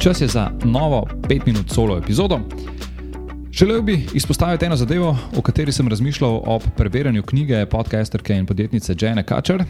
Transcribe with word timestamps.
Čas 0.00 0.20
je 0.20 0.28
za 0.28 0.50
novo 0.64 1.06
5 1.28 1.46
minut 1.46 1.70
solo 1.70 1.98
epizodo. 1.98 2.40
Želel 3.52 3.82
bi 3.82 4.06
izpostaviti 4.14 4.64
eno 4.64 4.76
zadevo, 4.76 5.16
o 5.36 5.42
kateri 5.42 5.72
sem 5.72 5.88
razmišljal 5.88 6.40
ob 6.46 6.62
preberanju 6.76 7.22
knjige 7.22 7.66
podcasterke 7.66 8.34
in 8.34 8.46
podjetnice 8.46 8.94
Jane 9.00 9.22
Kačer. 9.22 9.60
Eh, 9.60 9.66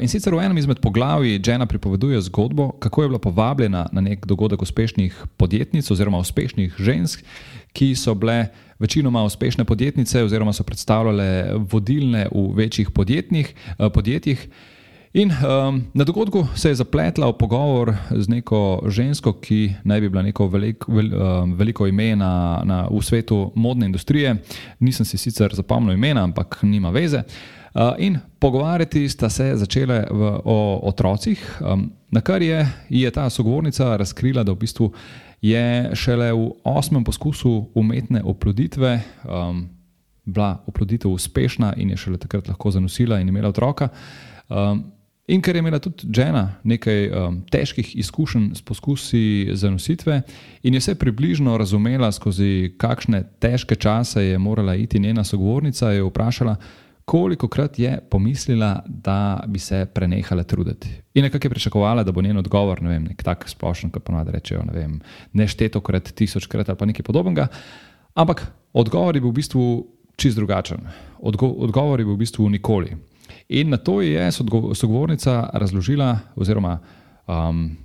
in 0.00 0.08
sicer 0.08 0.34
v 0.34 0.38
enem 0.38 0.58
izmed 0.58 0.78
poglavij 0.78 1.40
Jana 1.46 1.66
pripoveduje 1.66 2.20
zgodbo, 2.20 2.70
kako 2.70 3.02
je 3.02 3.08
bila 3.08 3.18
povabljena 3.18 3.88
na 3.92 4.00
nek 4.00 4.26
dogodek 4.26 4.62
uspešnih 4.62 5.24
podjetnic 5.36 5.90
oziroma 5.90 6.18
uspešnih 6.18 6.74
žensk, 6.78 7.24
ki 7.72 7.94
so 7.94 8.14
bile 8.14 8.46
večinoma 8.78 9.24
uspešne 9.24 9.64
podjetnice 9.64 10.22
oziroma 10.22 10.52
so 10.52 10.62
predstavljale 10.62 11.50
vodilne 11.72 12.28
v 12.34 12.54
večjih 12.54 12.90
podjetjih. 12.90 13.54
podjetjih 13.94 14.48
In 15.16 15.32
um, 15.32 15.84
na 15.94 16.04
dogodku 16.04 16.46
se 16.54 16.68
je 16.68 16.74
zapletla 16.74 17.26
v 17.26 17.32
pogovor 17.32 17.94
z 18.10 18.28
neko 18.28 18.84
žensko, 18.84 19.32
ki 19.40 19.72
naj 19.84 20.00
bi 20.00 20.08
bila 20.12 20.22
neko 20.22 20.44
velik, 20.52 20.84
vel, 20.88 21.08
um, 21.08 21.54
veliko 21.56 21.86
ime 21.88 22.10
na, 22.16 22.60
na, 22.64 22.82
v 22.90 23.00
svetu 23.00 23.38
modne 23.56 23.86
industrije. 23.86 24.34
Nisem 24.78 25.06
si 25.08 25.16
sicer 25.16 25.54
zapomnil 25.56 25.96
imena, 25.96 26.20
ampak 26.20 26.58
nima 26.62 26.90
veze. 26.92 27.22
Uh, 27.72 27.94
in 27.98 28.18
pogovarjati 28.38 29.08
sta 29.08 29.30
se 29.32 29.56
začele 29.56 30.02
v, 30.10 30.32
o 30.44 30.80
otrocih, 30.84 31.40
um, 31.64 31.86
na 32.12 32.20
kar 32.20 32.42
je, 32.42 32.66
je 32.88 33.10
ta 33.10 33.30
sogovornica 33.30 33.96
razkrila, 33.96 34.44
da 34.44 34.52
v 34.52 34.60
bistvu 34.66 34.90
je 35.40 35.96
šele 35.96 36.28
v 36.32 36.50
osmem 36.64 37.04
poskusu 37.04 37.70
umetne 37.74 38.20
oploditve 38.20 39.00
um, 39.24 39.64
bila 40.26 40.58
oploditev 40.66 41.10
uspešna 41.10 41.72
in 41.76 41.90
je 41.90 41.96
šele 41.96 42.20
takrat 42.20 42.48
lahko 42.48 42.70
zanosila 42.70 43.16
in 43.20 43.28
imela 43.28 43.48
otroka. 43.48 43.88
Um, 44.48 44.84
In 45.26 45.42
ker 45.42 45.56
je 45.56 45.58
imela 45.58 45.78
tudi 45.82 46.06
žena 46.14 46.44
nekaj 46.62 47.08
um, 47.10 47.40
težkih 47.50 47.96
izkušenj 47.98 48.52
s 48.54 48.62
poskusi 48.62 49.50
zanositve 49.58 50.20
in 50.62 50.74
je 50.74 50.80
vse 50.80 50.94
približno 50.94 51.56
razumela, 51.58 52.12
skozi 52.14 52.76
kakšne 52.78 53.24
težke 53.42 53.74
čase 53.74 54.22
je 54.22 54.38
morala 54.38 54.76
iti 54.78 55.00
njena 55.02 55.24
sogovornica, 55.24 55.90
je 55.90 56.04
vprašala, 56.06 56.54
koliko 57.04 57.48
krat 57.48 57.78
je 57.78 57.98
pomislila, 58.10 58.84
da 58.86 59.42
bi 59.46 59.58
se 59.58 59.86
prenehala 59.94 60.42
truditi. 60.42 60.88
In 61.14 61.24
nekako 61.24 61.46
je 61.46 61.50
pričakovala, 61.50 62.04
da 62.04 62.12
bo 62.12 62.22
njen 62.22 62.38
odgovor, 62.38 62.82
ne 62.82 62.88
vem, 62.88 63.04
nek 63.10 63.22
tak 63.22 63.48
splošen, 63.48 63.90
kot 63.90 64.04
ponavadi 64.04 64.30
rečejo, 64.34 64.62
ne 64.66 64.72
vem, 64.72 65.00
nešteto 65.32 65.80
krat, 65.80 66.10
tisočkrat 66.14 66.68
ali 66.68 66.78
pa 66.78 66.86
nekaj 66.86 67.02
podobnega. 67.02 67.48
Ampak 68.14 68.46
odgovor 68.72 69.16
je 69.16 69.20
bil 69.20 69.30
v 69.30 69.38
bistvu 69.42 69.66
čist 70.16 70.38
drugačen. 70.38 70.86
Odgo 71.18 71.50
odgovor 71.50 72.00
je 72.00 72.06
bil 72.06 72.14
v 72.14 72.22
bistvu 72.22 72.48
nikoli. 72.48 72.94
In 73.48 73.70
na 73.70 73.76
to 73.76 74.00
je 74.02 74.32
sogovornica 74.74 75.50
razložila, 75.52 76.18
oziroma 76.36 76.78
um, 77.26 77.76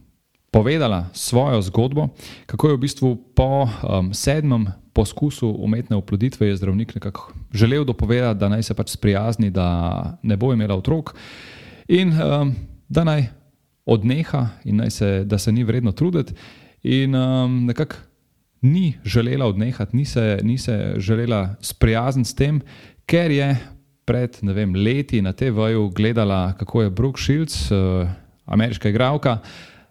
povedala 0.52 1.06
svojo 1.14 1.62
zgodbo, 1.62 2.08
kako 2.46 2.70
je 2.70 2.76
v 2.76 2.80
bistvu 2.80 3.16
po 3.36 3.64
um, 3.64 4.14
sedmem 4.14 4.68
poskusu 4.94 5.56
umetne 5.60 5.96
oploditve 5.96 6.56
zdravnik 6.56 6.96
nekako 6.96 7.34
želel 7.54 7.86
dopovedati, 7.86 8.40
da 8.40 8.50
naj 8.50 8.64
se 8.64 8.74
pač 8.74 8.90
sprijazni, 8.90 9.50
da 9.50 10.18
ne 10.24 10.38
bo 10.38 10.54
imela 10.54 10.76
otrok 10.76 11.16
in 11.88 12.12
um, 12.12 12.56
da 12.90 13.04
naj 13.04 13.26
odneha 13.86 14.48
in 14.64 14.76
naj 14.76 14.90
se, 14.90 15.24
da 15.26 15.38
se 15.38 15.52
ni 15.52 15.64
vredno 15.64 15.92
truditi. 15.92 16.34
In 16.84 17.16
um, 17.16 17.66
nekako 17.66 17.96
ni 18.62 18.94
želela 19.06 19.46
odnehati, 19.46 19.98
ni 19.98 20.06
se, 20.06 20.40
ni 20.44 20.58
se 20.58 20.94
želela 20.98 21.56
sprijazniti 21.62 22.30
s 22.30 22.36
tem, 22.36 22.62
ker 23.06 23.32
je 23.32 23.58
pred 24.06 24.38
vem, 24.42 24.76
leti 24.76 25.22
na 25.22 25.34
TV-ju 25.34 25.90
gledala, 25.90 26.54
kako 26.60 26.82
je 26.82 26.90
Brooke 26.90 27.22
Shields, 27.22 27.72
uh, 27.72 28.08
ameriška 28.46 28.90
igralka, 28.90 29.38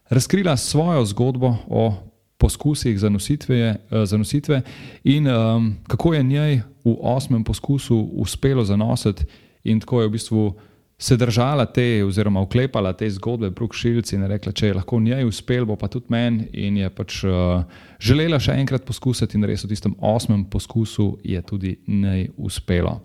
razkrila 0.09 0.57
svojo 0.57 1.05
zgodbo 1.05 1.57
o 1.69 1.95
poskusih 2.39 2.99
zanositve, 2.99 3.77
uh, 3.91 4.05
zanositve 4.05 4.63
in 5.05 5.29
um, 5.29 5.77
kako 5.89 6.15
je 6.15 6.23
njej 6.23 6.61
v 6.85 6.97
osmem 7.01 7.45
poskusu 7.45 8.09
uspelo 8.13 8.65
zanositi, 8.65 9.25
in 9.65 9.81
tako 9.81 10.01
je 10.01 10.09
v 10.09 10.11
bistvu 10.11 10.55
se 11.01 11.17
držala 11.17 11.65
te, 11.67 12.05
oziroma 12.05 12.41
uklepala 12.41 12.93
te 12.93 13.11
zgodbe 13.11 13.51
Brooke 13.51 13.77
Shields 13.77 14.13
in 14.13 14.27
rekla, 14.29 14.53
če 14.53 14.67
je 14.67 14.75
lahko 14.75 15.01
njej 15.01 15.25
uspel, 15.25 15.65
bo 15.65 15.77
pa 15.77 15.89
tudi 15.89 16.13
meni, 16.13 16.45
in 16.53 16.77
je 16.77 16.91
pač 16.93 17.23
uh, 17.25 17.63
želela 18.01 18.41
še 18.41 18.59
enkrat 18.61 18.85
poskusiti, 18.85 19.39
in 19.39 19.49
res 19.49 19.65
v 19.65 19.71
tistem 19.73 19.95
osmem 19.97 20.45
poskusu 20.45 21.15
je 21.25 21.41
tudi 21.43 21.79
njej 21.89 22.29
uspelo. 22.37 22.99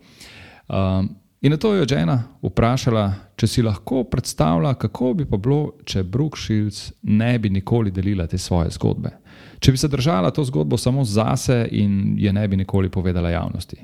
Um, 0.67 1.09
in 1.41 1.51
na 1.51 1.57
to 1.57 1.73
je 1.73 1.87
žena 1.87 2.17
vprašala, 2.41 3.05
če 3.37 3.47
si 3.47 3.61
lahko 3.61 4.03
predstavlja, 4.09 4.73
kako 4.79 5.13
bi 5.13 5.25
pa 5.29 5.37
bilo, 5.37 5.75
če 5.85 6.03
Brooke 6.03 6.39
Shields 6.39 6.91
ne 7.03 7.35
bi 7.39 7.49
nikoli 7.49 7.91
delila 7.91 8.27
te 8.27 8.37
svoje 8.37 8.71
zgodbe. 8.77 9.11
Če 9.59 9.71
bi 9.71 9.77
se 9.77 9.89
držala 9.91 10.31
to 10.31 10.43
zgodbo 10.43 10.77
samo 10.77 11.03
zase 11.05 11.67
in 11.71 12.15
je 12.19 12.33
ne 12.33 12.47
bi 12.47 12.57
nikoli 12.57 12.89
povedala 12.89 13.29
javnosti. 13.29 13.77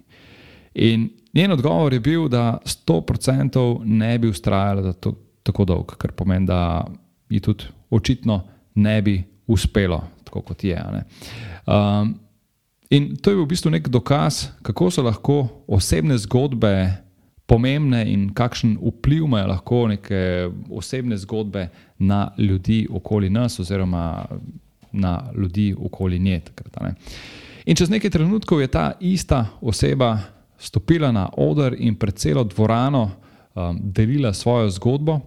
In 0.73 1.09
njen 1.33 1.51
odgovor 1.51 1.93
je 1.93 1.99
bil, 1.99 2.27
da 2.29 2.57
100% 2.65 3.81
ne 3.85 4.17
bi 4.19 4.29
ustrajala 4.29 4.93
to, 4.93 5.13
tako 5.43 5.65
dolgo, 5.65 5.95
kar 5.99 6.11
pomeni, 6.11 6.47
da 6.47 6.87
ji 7.29 7.39
tudi 7.39 7.65
očitno 7.89 8.41
ne 8.75 9.01
bi 9.01 9.21
uspelo, 9.47 10.03
tako 10.23 10.41
kot 10.41 10.63
je. 10.63 10.81
Um, 11.67 12.15
In 12.91 13.15
to 13.15 13.31
je 13.31 13.37
v 13.39 13.47
bistvu 13.47 13.71
nek 13.71 13.87
dokaz, 13.87 14.49
kako 14.61 14.89
so 14.91 15.03
lahko 15.03 15.47
osebne 15.67 16.17
zgodbe 16.19 16.91
pomembne 17.47 18.01
in 18.11 18.29
kakšen 18.35 18.75
vpliv 18.81 19.23
imajo 19.29 19.47
lahko 19.47 19.79
neke 19.87 20.49
osebne 20.69 21.17
zgodbe 21.17 21.69
na 21.99 22.33
ljudi 22.37 22.87
okoli 22.91 23.29
nas, 23.29 23.59
oziroma 23.59 24.25
na 24.91 25.31
ljudi 25.37 25.75
okoli 25.79 26.19
nje. 26.19 26.39
Takrat, 26.39 26.99
in 27.65 27.75
čez 27.75 27.89
nekaj 27.89 28.11
trenutkov 28.11 28.61
je 28.61 28.67
ta 28.67 28.91
ista 28.99 29.45
oseba 29.61 30.17
stopila 30.59 31.11
na 31.11 31.29
oder 31.37 31.75
in 31.77 31.95
pred 31.95 32.19
celo 32.19 32.43
dvorano 32.43 33.11
um, 33.55 33.79
delila 33.83 34.33
svojo 34.33 34.69
zgodbo 34.69 35.19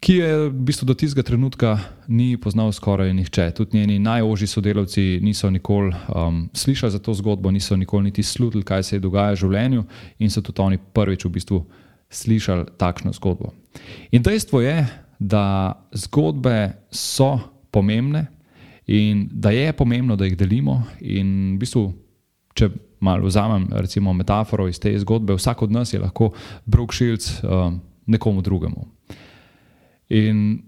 ki 0.00 0.12
je 0.14 0.48
v 0.48 0.52
bistvu 0.52 0.86
do 0.86 0.94
tistega 0.94 1.22
trenutka 1.22 1.78
ni 2.08 2.36
poznal 2.36 2.72
skoraj 2.72 3.12
nihče. 3.14 3.50
Tudi 3.56 3.78
njeni 3.78 3.98
najožji 3.98 4.46
sodelavci 4.46 5.20
niso 5.22 5.50
nikoli 5.50 5.92
um, 5.92 6.48
slišali 6.52 6.92
za 6.92 6.98
to 6.98 7.14
zgodbo, 7.14 7.50
niso 7.50 7.76
nikoli 7.76 8.04
niti 8.04 8.22
slutili, 8.22 8.64
kaj 8.64 8.82
se 8.82 8.96
je 8.96 9.00
dogajalo 9.00 9.34
v 9.34 9.42
življenju, 9.42 9.84
in 10.18 10.30
so 10.30 10.42
tudi 10.42 10.62
oni 10.62 10.78
prvič 10.78 11.24
v 11.24 11.30
bistvu 11.30 11.64
slišali 12.10 12.66
takšno 12.78 13.12
zgodbo. 13.12 13.52
In 14.10 14.22
dejstvo 14.22 14.60
je, 14.60 14.86
da 15.18 15.74
zgodbe 15.92 16.72
so 16.90 17.38
pomembne 17.70 18.26
in 18.86 19.28
da 19.32 19.50
je 19.50 19.72
pomembno, 19.72 20.16
da 20.16 20.24
jih 20.24 20.36
delimo. 20.36 20.82
In 21.00 21.54
v 21.56 21.58
bistvu, 21.62 21.84
če 22.54 22.68
malo 23.00 23.28
vzamem 23.28 23.68
recimo 23.72 24.12
metaforo 24.12 24.68
iz 24.68 24.78
te 24.80 24.92
zgodbe, 24.98 25.36
vsak 25.36 25.62
od 25.62 25.72
nas 25.72 25.92
je 25.92 26.00
lahko 26.00 26.32
Brooke 26.66 26.96
Shields 26.96 27.40
um, 27.42 27.80
nekomu 28.06 28.42
drugemu. 28.42 28.88
In 30.08 30.62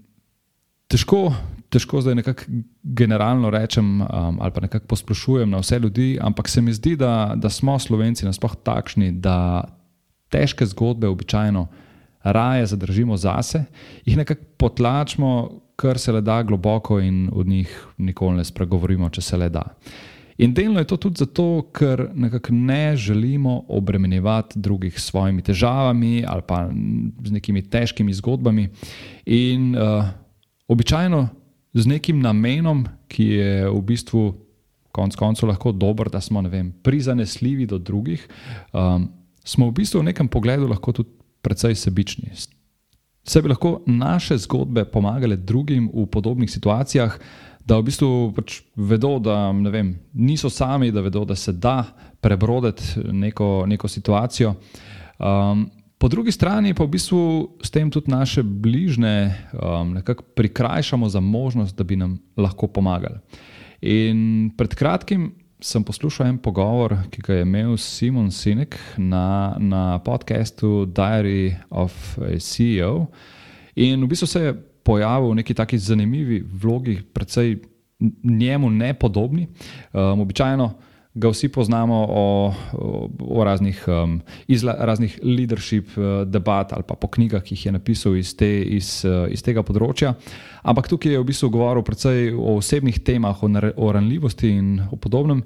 težko, 0.87 1.33
težko 1.69 2.01
zdaj 2.01 2.15
nekako 2.15 2.43
generalno 2.83 3.49
rečem 3.49 4.01
um, 4.01 4.39
ali 4.41 4.51
pa 4.51 4.61
nekako 4.61 4.87
posplošujem 4.87 5.49
na 5.49 5.61
vse 5.61 5.79
ljudi, 5.79 6.17
ampak 6.21 6.49
se 6.49 6.61
mi 6.61 6.73
zdi, 6.73 6.95
da, 6.95 7.33
da 7.35 7.49
smo 7.49 7.79
slovenci 7.79 8.25
nasploh 8.25 8.55
takšni, 8.63 9.11
da 9.11 9.67
težke 10.29 10.65
zgodbe 10.65 11.07
običajno 11.07 11.67
raje 12.23 12.65
zadržimo 12.65 13.17
zase, 13.17 13.63
jih 14.05 14.17
nekako 14.17 14.43
potlačimo, 14.57 15.61
kar 15.75 15.99
se 15.99 16.11
le 16.11 16.21
da 16.21 16.41
globoko 16.43 16.99
in 16.99 17.29
od 17.33 17.47
njih 17.47 17.87
nikoli 17.97 18.37
ne 18.37 18.43
spregovorimo, 18.43 19.09
če 19.09 19.21
se 19.21 19.37
le 19.37 19.49
da. 19.49 19.63
In 20.37 20.53
delno 20.53 20.79
je 20.79 20.85
to 20.85 20.97
tudi 20.97 21.17
zato, 21.17 21.69
ker 21.73 22.09
nekako 22.13 22.53
ne 22.53 22.95
želimo 22.95 23.63
obremenjevati 23.67 24.59
drugih 24.59 24.99
s 24.99 25.09
svojimi 25.09 25.41
težavami 25.41 26.23
ali 26.27 26.41
pa 26.47 26.69
z 27.25 27.31
nekimi 27.31 27.61
težkimi 27.61 28.13
zgodbami. 28.13 28.69
In 29.25 29.75
uh, 29.75 30.05
običajno 30.67 31.27
z 31.73 31.85
nekim 31.85 32.21
namenom, 32.21 32.85
ki 33.07 33.23
je 33.23 33.69
v 33.69 33.81
bistvu 33.81 34.33
konec 34.91 35.15
koncev 35.15 35.49
lahko 35.49 35.71
dober, 35.71 36.09
da 36.09 36.21
smo 36.21 36.41
vem, 36.41 36.71
prizanesljivi 36.83 37.65
do 37.65 37.77
drugih, 37.77 38.27
um, 38.73 39.09
smo 39.43 39.69
v 39.69 39.77
bistvu 39.81 40.01
v 40.01 40.09
nekem 40.09 40.27
pogledu 40.27 40.67
lahko 40.67 40.91
tudi 40.91 41.09
precej 41.41 41.75
sebični. 41.75 42.31
Se 43.27 43.41
bi 43.41 43.49
lahko 43.49 43.81
naše 43.85 44.37
zgodbe 44.37 44.85
pomagale 44.85 45.35
drugim 45.35 45.89
v 45.93 46.05
podobnih 46.05 46.51
situacijah 46.51 47.19
da 47.67 47.79
v 47.81 47.87
bistvu 47.89 48.09
pač 48.35 48.61
vedo, 48.75 49.17
da 49.19 49.51
vem, 49.51 49.91
niso 50.15 50.49
sami, 50.49 50.91
da 50.95 51.03
vedo, 51.03 51.25
da 51.27 51.35
se 51.35 51.51
da 51.51 51.83
prebroditi 52.23 53.03
neko, 53.11 53.65
neko 53.67 53.87
situacijo. 53.87 54.53
Um, 55.19 55.67
po 55.97 56.07
drugi 56.07 56.31
strani 56.31 56.73
pa 56.77 56.85
v 56.85 56.93
bistvu 56.93 57.21
s 57.63 57.73
tem 57.73 57.91
tudi 57.91 58.11
naše 58.13 58.43
bližnje 58.43 59.17
um, 59.51 59.97
nekako 59.97 60.23
prikrajšamo 60.37 61.09
za 61.09 61.19
možnost, 61.19 61.75
da 61.75 61.83
bi 61.83 61.99
nam 61.99 62.19
lahko 62.37 62.67
pomagali. 62.67 63.19
In 63.81 64.51
pred 64.57 64.75
kratkim 64.75 65.33
sem 65.61 65.83
poslušal 65.83 66.27
en 66.29 66.37
pogovor, 66.37 66.95
ki 67.09 67.21
ga 67.25 67.39
je 67.39 67.45
imel 67.45 67.77
Simon 67.81 68.31
Sinek 68.31 68.77
na, 68.97 69.57
na 69.59 69.99
podkastu 70.05 70.85
Diary 70.85 71.55
of 71.69 72.17
a 72.21 72.37
CEO. 72.39 73.07
In 73.75 74.05
v 74.05 74.07
bistvu 74.07 74.27
se 74.27 74.41
je 74.41 74.53
pojavil 74.87 75.33
v 75.33 75.39
neki 75.43 75.53
taki 75.53 75.77
zanimivi 75.77 76.39
vlogi, 76.47 77.01
predvsej 77.13 77.57
njemu 78.23 78.69
nepodobni. 78.69 79.47
Um, 79.93 80.21
običajno 80.23 80.73
ga 81.17 81.31
vsi 81.33 81.49
poznamo 81.49 81.95
o, 82.09 82.53
o, 82.73 83.09
o 83.19 83.43
raznih, 83.43 83.83
um, 83.87 84.19
izla, 84.47 84.75
raznih 84.79 85.19
leadership 85.23 85.89
uh, 85.97 86.21
debat 86.29 86.73
ali 86.73 86.83
pa 86.87 86.95
po 86.95 87.07
knjigah, 87.07 87.41
ki 87.43 87.55
jih 87.55 87.65
je 87.65 87.71
napisal 87.71 88.15
iz, 88.15 88.35
te, 88.37 88.49
iz, 88.61 89.01
uh, 89.05 89.25
iz 89.33 89.41
tega 89.43 89.63
področja. 89.65 90.13
Ampak 90.61 90.91
tukaj 90.91 91.15
je 91.15 91.23
v 91.23 91.27
bistvu 91.31 91.49
govoril 91.57 91.83
predvsej 91.83 92.35
o 92.37 92.59
osebnih 92.61 93.01
temah, 93.01 93.43
o, 93.43 93.49
o 93.49 93.91
ranljivosti 93.97 94.53
in 94.59 94.77
o 94.91 94.99
podobnem. 95.01 95.41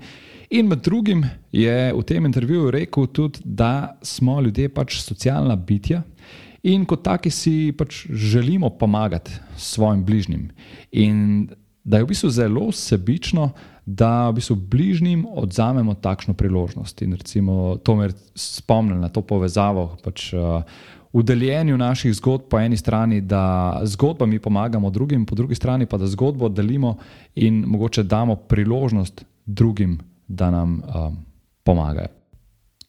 In 0.51 0.67
med 0.67 0.83
drugim 0.83 1.23
je 1.55 1.93
v 1.95 2.03
tem 2.03 2.27
intervjuju 2.27 2.73
rekel 2.75 3.07
tudi, 3.07 3.39
da 3.45 3.95
smo 4.03 4.41
ljudje 4.43 4.67
pač 4.75 4.99
socialna 4.99 5.55
bitja. 5.55 6.03
In 6.63 6.85
kot 6.85 7.03
taki 7.03 7.31
si 7.33 7.71
pač 7.77 8.05
želimo 8.09 8.69
pomagati 8.69 9.31
svojim 9.57 10.05
bližnjim. 10.05 10.49
In 10.91 11.49
da 11.83 11.97
je 11.97 12.03
v 12.03 12.07
bistvu 12.13 12.29
zelo 12.29 12.71
sebično, 12.71 13.49
da 13.85 14.29
v 14.29 14.37
bistvu 14.37 14.55
bližnjim 14.55 15.25
odzamemo 15.25 15.93
takšno 15.93 16.33
priložnost. 16.33 17.01
In 17.01 17.17
recimo 17.17 17.77
to 17.83 17.95
me 17.95 18.09
spomni 18.35 18.95
na 19.01 19.09
to 19.09 19.21
povezavo. 19.21 19.97
Pač, 20.03 20.33
uh, 20.33 20.61
V 21.11 21.23
deljenju 21.27 21.75
naših 21.77 22.13
zgodb, 22.15 22.45
po 22.47 22.59
eni 22.59 22.77
strani, 22.77 23.21
da 23.21 23.81
zgodbami 23.83 24.39
pomagamo 24.39 24.89
drugim, 24.89 25.25
po 25.25 25.35
drugi 25.35 25.55
strani 25.55 25.85
pa 25.85 25.97
da 25.97 26.07
zgodbo 26.07 26.49
delimo 26.49 26.97
in 27.35 27.65
mogoče 27.67 28.03
damo 28.03 28.35
priložnost 28.35 29.25
drugim, 29.45 29.99
da 30.27 30.51
nam 30.51 30.79
um, 30.79 31.17
pomagajo. 31.63 32.07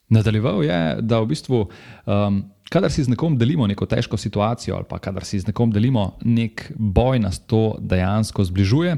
Nadaljeval 0.09 0.63
je, 0.63 0.97
da 1.01 1.19
v 1.19 1.25
bistvu 1.25 1.65
um, 2.05 2.43
kadar 2.69 2.91
si 2.91 3.03
z 3.03 3.11
nekom 3.13 3.37
delimo 3.37 3.67
neko 3.67 3.85
težko 3.85 4.17
situacijo, 4.17 4.75
ali 4.75 4.85
pa 4.89 4.99
kadar 4.99 5.25
si 5.25 5.39
z 5.39 5.47
nekom 5.47 5.71
delimo 5.71 6.17
nek 6.25 6.71
boj, 6.75 7.19
nas 7.19 7.39
to 7.39 7.75
dejansko 7.79 8.43
zbližuje. 8.43 8.97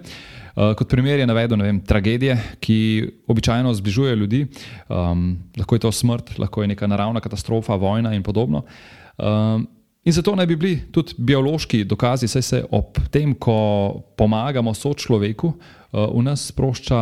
Uh, 0.56 0.72
kot 0.78 0.88
primer 0.90 1.20
je 1.20 1.28
navedel 1.28 1.60
vem, 1.60 1.82
tragedije, 1.84 2.38
ki 2.60 2.78
običajno 3.28 3.74
zbližujejo 3.74 4.16
ljudi. 4.16 4.46
Um, 4.90 5.38
lahko 5.58 5.76
je 5.76 5.84
to 5.84 5.92
smrt, 5.92 6.38
lahko 6.40 6.62
je 6.64 6.72
neka 6.72 6.88
naravna 6.88 7.20
katastrofa, 7.20 7.76
vojna 7.76 8.14
in 8.16 8.24
podobno. 8.24 8.64
Um, 9.18 9.68
in 10.06 10.14
zato 10.14 10.36
naj 10.36 10.46
bi 10.46 10.56
bili 10.56 10.76
tudi 10.92 11.14
biološki 11.18 11.84
dokazi, 11.84 12.28
saj 12.28 12.42
se 12.42 12.64
ob 12.72 13.00
tem, 13.12 13.34
ko 13.34 13.56
pomagamo 14.18 14.74
sočloveku, 14.74 15.48
uh, 15.48 16.06
v 16.14 16.22
nas 16.24 16.48
sprošča 16.52 17.00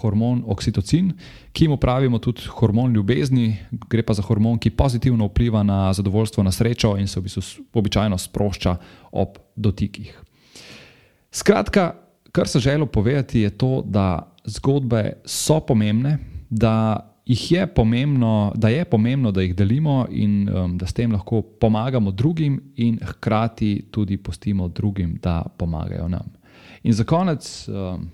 hormon 0.00 0.44
oksitocin, 0.46 1.12
ki 1.52 1.68
mu 1.68 1.76
pravimo 1.76 2.18
tudi 2.22 2.48
hormon 2.48 2.94
ljubezni, 2.94 3.56
gre 3.90 4.04
pa 4.06 4.14
za 4.14 4.22
hormon, 4.22 4.58
ki 4.58 4.70
pozitivno 4.76 5.28
vpliva 5.28 5.62
na 5.66 5.92
zadovoljstvo, 5.92 6.44
na 6.44 6.52
srečo 6.52 6.96
in 6.96 7.08
se 7.08 7.20
v 7.20 7.26
bistvu 7.26 7.42
običajno 7.74 8.18
sprošča 8.18 8.76
ob 9.12 9.38
dotikih. 9.56 10.14
Skratka, 11.32 11.92
kar 12.32 12.48
sem 12.48 12.60
želel 12.60 12.86
povedati, 12.86 13.40
je 13.40 13.50
to, 13.50 13.82
da 13.84 14.32
zgodbe 14.44 15.18
so 15.24 15.60
pomembne, 15.60 16.18
da, 16.50 17.00
je 17.26 17.66
pomembno, 17.66 18.52
da 18.54 18.68
je 18.68 18.84
pomembno, 18.84 19.32
da 19.32 19.42
jih 19.42 19.54
delimo 19.54 20.06
in 20.10 20.48
um, 20.48 20.78
da 20.78 20.86
s 20.86 20.92
tem 20.92 21.12
lahko 21.12 21.42
pomagamo 21.42 22.10
drugim, 22.10 22.60
in 22.76 22.98
hkrati 23.02 23.88
tudi 23.90 24.16
pustimo 24.16 24.68
drugim, 24.68 25.18
da 25.22 25.42
pomagajo 25.58 26.08
nam. 26.08 26.32
In 26.82 26.92
za 26.92 27.04
konec. 27.04 27.68
Um, 27.68 28.10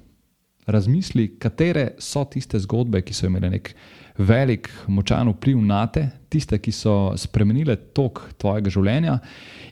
razmisli, 0.67 1.39
katere 1.39 1.95
so 1.99 2.25
tiste 2.25 2.59
zgodbe, 2.63 3.03
ki 3.03 3.15
so 3.15 3.27
imele 3.27 3.51
nek 3.51 3.73
velik, 4.19 4.69
močan 4.93 5.31
vpliv 5.33 5.61
na 5.65 5.87
te, 5.91 6.05
tiste, 6.31 6.59
ki 6.63 6.73
so 6.73 6.95
spremenile 7.19 7.77
tok 7.97 8.23
tvojega 8.41 8.71
življenja, 8.71 9.19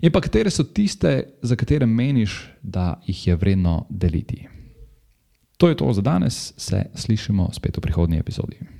in 0.01 0.13
pa 0.13 0.23
katere 0.25 0.51
so 0.51 0.65
tiste, 0.65 1.15
za 1.43 1.57
katere 1.57 1.87
meniš, 1.87 2.43
da 2.63 2.95
jih 3.07 3.27
je 3.29 3.39
vredno 3.39 3.85
deliti. 3.91 4.43
To 5.61 5.69
je 5.69 5.77
to 5.77 5.93
za 5.93 6.03
danes, 6.03 6.53
se 6.57 6.87
slišimo 6.97 7.51
spet 7.53 7.77
v 7.77 7.85
prihodnji 7.85 8.19
epizodi. 8.19 8.80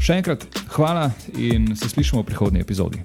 Še 0.00 0.16
enkrat 0.16 0.46
hvala 0.72 1.10
in 1.36 1.74
se 1.76 1.88
slišimo 1.88 2.22
v 2.22 2.30
prihodnji 2.32 2.62
epizodi. 2.64 3.02